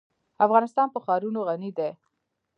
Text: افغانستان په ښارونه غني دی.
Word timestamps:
افغانستان 0.45 0.87
په 0.91 0.99
ښارونه 1.05 1.39
غني 1.47 1.71
دی. 1.77 1.89